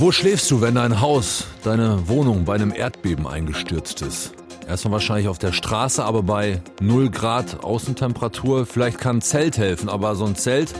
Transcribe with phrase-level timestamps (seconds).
[0.00, 4.32] Wo schläfst du, wenn dein Haus, deine Wohnung bei einem Erdbeben eingestürzt ist?
[4.66, 8.64] Erstmal wahrscheinlich auf der Straße, aber bei 0 Grad Außentemperatur.
[8.64, 10.72] Vielleicht kann ein Zelt helfen, aber so ein Zelt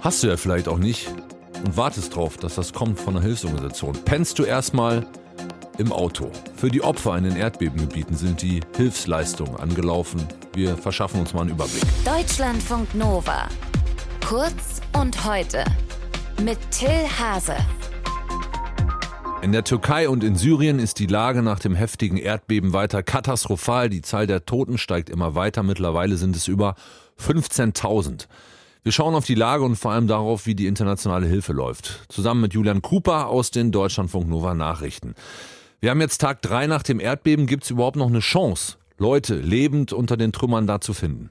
[0.00, 1.08] hast du ja vielleicht auch nicht
[1.66, 3.98] und wartest drauf, dass das kommt von der Hilfsorganisation.
[4.06, 5.06] Pennst du erstmal
[5.76, 6.30] im Auto.
[6.56, 10.26] Für die Opfer in den Erdbebengebieten sind die Hilfsleistungen angelaufen.
[10.54, 11.84] Wir verschaffen uns mal einen Überblick.
[12.06, 13.48] Deutschlandfunk Nova.
[14.26, 15.62] Kurz und heute.
[16.42, 17.56] Mit Till Hase.
[19.42, 23.88] In der Türkei und in Syrien ist die Lage nach dem heftigen Erdbeben weiter katastrophal.
[23.88, 25.62] Die Zahl der Toten steigt immer weiter.
[25.62, 26.74] Mittlerweile sind es über
[27.18, 28.26] 15.000.
[28.82, 32.04] Wir schauen auf die Lage und vor allem darauf, wie die internationale Hilfe läuft.
[32.10, 35.14] Zusammen mit Julian Cooper aus den Deutschlandfunk Nova Nachrichten.
[35.80, 37.46] Wir haben jetzt Tag drei nach dem Erdbeben.
[37.46, 41.30] Gibt es überhaupt noch eine Chance, Leute lebend unter den Trümmern da zu finden?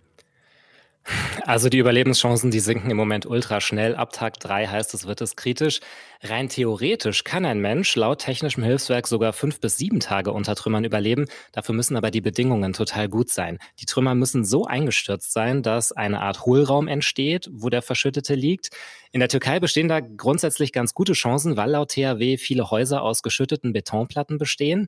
[1.44, 3.95] Also die Überlebenschancen, die sinken im Moment ultra schnell.
[3.95, 5.80] Ab Tag 3 heißt es, wird es kritisch.
[6.21, 10.84] Rein theoretisch kann ein Mensch laut technischem Hilfswerk sogar fünf bis sieben Tage unter Trümmern
[10.84, 11.26] überleben.
[11.51, 13.57] Dafür müssen aber die Bedingungen total gut sein.
[13.79, 18.70] Die Trümmer müssen so eingestürzt sein, dass eine Art Hohlraum entsteht, wo der Verschüttete liegt.
[19.12, 23.24] In der Türkei bestehen da grundsätzlich ganz gute Chancen, weil laut THW viele Häuser aus
[23.24, 24.87] geschütteten Betonplatten bestehen.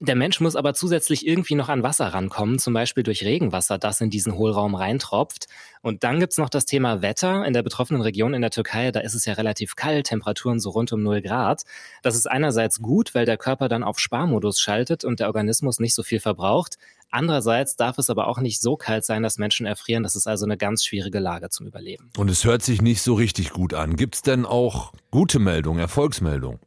[0.00, 4.00] Der Mensch muss aber zusätzlich irgendwie noch an Wasser rankommen, zum Beispiel durch Regenwasser, das
[4.00, 5.46] in diesen Hohlraum reintropft.
[5.82, 7.44] Und dann gibt's noch das Thema Wetter.
[7.44, 10.70] In der betroffenen Region in der Türkei, da ist es ja relativ kalt, Temperaturen so
[10.70, 11.62] rund um 0 Grad.
[12.02, 15.96] Das ist einerseits gut, weil der Körper dann auf Sparmodus schaltet und der Organismus nicht
[15.96, 16.78] so viel verbraucht.
[17.10, 20.04] Andererseits darf es aber auch nicht so kalt sein, dass Menschen erfrieren.
[20.04, 22.12] Das ist also eine ganz schwierige Lage zum Überleben.
[22.16, 23.96] Und es hört sich nicht so richtig gut an.
[23.96, 26.60] Gibt's denn auch gute Meldungen, Erfolgsmeldungen?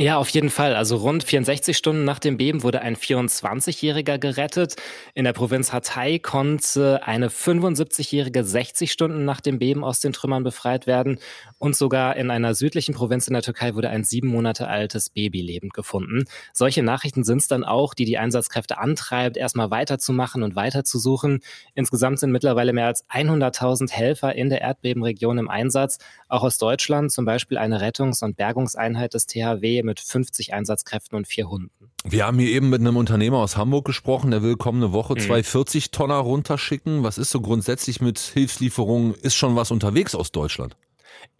[0.00, 0.76] Ja, auf jeden Fall.
[0.76, 4.76] Also rund 64 Stunden nach dem Beben wurde ein 24-Jähriger gerettet.
[5.12, 10.44] In der Provinz Hatay konnte eine 75-Jährige 60 Stunden nach dem Beben aus den Trümmern
[10.44, 11.18] befreit werden.
[11.58, 15.40] Und sogar in einer südlichen Provinz in der Türkei wurde ein sieben Monate altes Baby
[15.40, 16.26] lebend gefunden.
[16.52, 21.40] Solche Nachrichten sind es dann auch, die die Einsatzkräfte antreibt, erstmal weiterzumachen und weiterzusuchen.
[21.74, 25.98] Insgesamt sind mittlerweile mehr als 100.000 Helfer in der Erdbebenregion im Einsatz.
[26.28, 31.26] Auch aus Deutschland, zum Beispiel eine Rettungs- und Bergungseinheit des THW mit 50 Einsatzkräften und
[31.26, 31.90] vier Hunden.
[32.04, 35.20] Wir haben hier eben mit einem Unternehmer aus Hamburg gesprochen, der will kommende Woche mhm.
[35.20, 37.02] zwei 40-Tonner runterschicken.
[37.02, 39.14] Was ist so grundsätzlich mit Hilfslieferungen?
[39.14, 40.76] Ist schon was unterwegs aus Deutschland?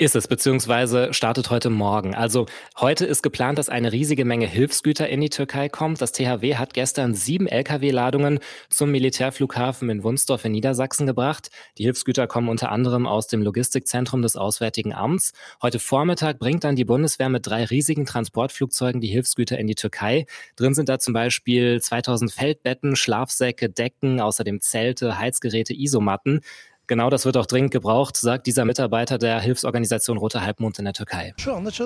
[0.01, 2.15] Ist es, beziehungsweise startet heute Morgen.
[2.15, 2.47] Also
[2.79, 6.01] heute ist geplant, dass eine riesige Menge Hilfsgüter in die Türkei kommt.
[6.01, 11.51] Das THW hat gestern sieben Lkw-Ladungen zum Militärflughafen in Wunsdorf in Niedersachsen gebracht.
[11.79, 15.33] Die Hilfsgüter kommen unter anderem aus dem Logistikzentrum des Auswärtigen Amts.
[15.63, 20.27] Heute Vormittag bringt dann die Bundeswehr mit drei riesigen Transportflugzeugen die Hilfsgüter in die Türkei.
[20.55, 26.41] Drin sind da zum Beispiel 2000 Feldbetten, Schlafsäcke, Decken, außerdem Zelte, Heizgeräte, Isomatten.
[26.89, 30.95] Genau das wird auch dringend gebraucht, sagt dieser Mitarbeiter der Hilfsorganisation Roter Halbmond in der
[30.95, 31.35] Türkei.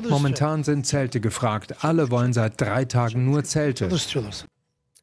[0.09, 1.85] Momentan sind Zelte gefragt.
[1.85, 3.91] Alle wollen seit drei Tagen nur Zelte.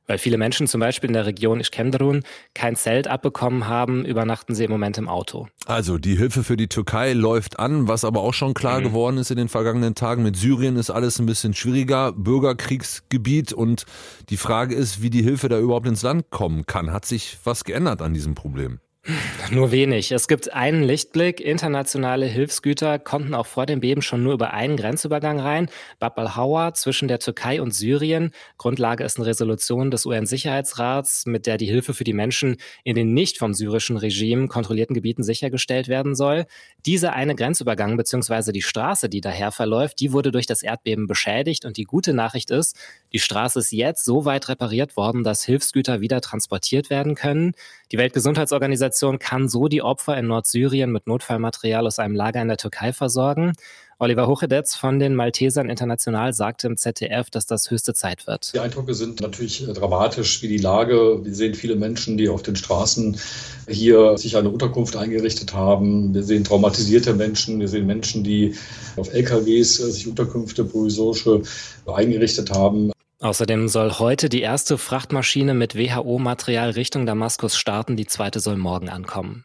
[0.08, 2.24] Weil viele Menschen zum Beispiel in der Region Iskenderun
[2.56, 5.48] kein Zelt abbekommen haben, übernachten sie im Moment im Auto.
[5.66, 8.86] Also die Hilfe für die Türkei läuft an, was aber auch schon klar mhm.
[8.86, 10.24] geworden ist in den vergangenen Tagen.
[10.24, 13.86] Mit Syrien ist alles ein bisschen schwieriger, Bürgerkriegsgebiet und
[14.30, 16.92] die Frage ist, wie die Hilfe da überhaupt ins Land kommen kann.
[16.92, 18.80] Hat sich was geändert an diesem Problem?
[19.52, 20.12] Nur wenig.
[20.12, 21.40] Es gibt einen Lichtblick.
[21.40, 25.70] Internationale Hilfsgüter konnten auch vor dem Beben schon nur über einen Grenzübergang rein.
[26.00, 28.32] Bab al-Hawa zwischen der Türkei und Syrien.
[28.58, 33.14] Grundlage ist eine Resolution des UN-Sicherheitsrats, mit der die Hilfe für die Menschen in den
[33.14, 36.46] nicht vom syrischen Regime kontrollierten Gebieten sichergestellt werden soll.
[36.86, 38.52] Dieser eine Grenzübergang bzw.
[38.52, 41.66] die Straße, die daher verläuft, die wurde durch das Erdbeben beschädigt.
[41.66, 42.78] Und die gute Nachricht ist,
[43.12, 47.54] die Straße ist jetzt so weit repariert worden, dass Hilfsgüter wieder transportiert werden können.
[47.92, 52.58] Die Weltgesundheitsorganisation kann so die Opfer in Nordsyrien mit Notfallmaterial aus einem Lager in der
[52.58, 53.54] Türkei versorgen.
[54.02, 58.54] Oliver Hochedetz von den Maltesern International sagte im ZDF, dass das höchste Zeit wird.
[58.54, 61.20] Die Eindrücke sind natürlich äh, dramatisch, wie die Lage.
[61.22, 63.20] Wir sehen viele Menschen, die auf den Straßen
[63.68, 66.14] hier sich eine Unterkunft eingerichtet haben.
[66.14, 67.60] Wir sehen traumatisierte Menschen.
[67.60, 68.56] Wir sehen Menschen, die
[68.96, 71.42] auf LKWs äh, sich Unterkünfte provisorische
[71.86, 72.94] eingerichtet haben.
[73.22, 78.88] Außerdem soll heute die erste Frachtmaschine mit WHO-Material Richtung Damaskus starten, die zweite soll morgen
[78.88, 79.44] ankommen.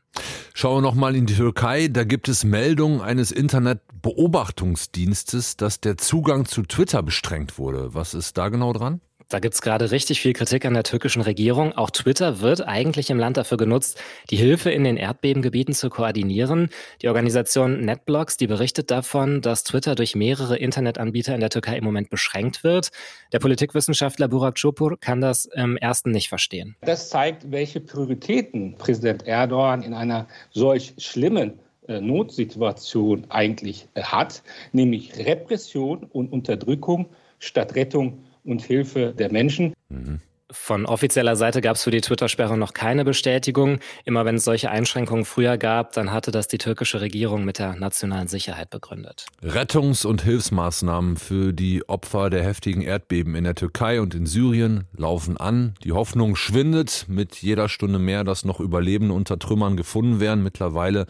[0.54, 1.88] Schauen wir nochmal in die Türkei.
[1.88, 7.94] Da gibt es Meldungen eines Internetbeobachtungsdienstes, dass der Zugang zu Twitter bestrengt wurde.
[7.94, 9.00] Was ist da genau dran?
[9.34, 11.72] Da gibt's gerade richtig viel Kritik an der türkischen Regierung.
[11.72, 14.00] Auch Twitter wird eigentlich im Land dafür genutzt,
[14.30, 16.68] die Hilfe in den Erdbebengebieten zu koordinieren.
[17.02, 21.82] Die Organisation NetBlocks, die berichtet davon, dass Twitter durch mehrere Internetanbieter in der Türkei im
[21.82, 22.90] Moment beschränkt wird.
[23.32, 26.76] Der Politikwissenschaftler Burak Çopur kann das im ersten nicht verstehen.
[26.82, 31.54] Das zeigt, welche Prioritäten Präsident Erdogan in einer solch schlimmen
[31.88, 37.06] äh, Notsituation eigentlich äh, hat, nämlich Repression und Unterdrückung
[37.40, 39.74] statt Rettung und Hilfe der Menschen.
[39.88, 40.20] Mhm.
[40.54, 43.80] Von offizieller Seite gab es für die Twitter-Sperre noch keine Bestätigung.
[44.04, 47.74] Immer wenn es solche Einschränkungen früher gab, dann hatte das die türkische Regierung mit der
[47.74, 49.26] nationalen Sicherheit begründet.
[49.42, 54.84] Rettungs- und Hilfsmaßnahmen für die Opfer der heftigen Erdbeben in der Türkei und in Syrien
[54.96, 55.74] laufen an.
[55.82, 60.44] Die Hoffnung schwindet mit jeder Stunde mehr, dass noch Überlebende unter Trümmern gefunden werden.
[60.44, 61.06] Mittlerweile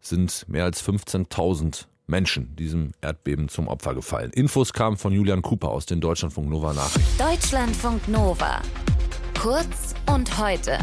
[0.00, 4.30] sind mehr als 15.000 Menschen diesem Erdbeben zum Opfer gefallen.
[4.32, 7.18] Infos kamen von Julian Cooper aus den Deutschlandfunk Nova Nachrichten.
[7.18, 8.60] Deutschlandfunk Nova.
[9.40, 10.78] Kurz und heute.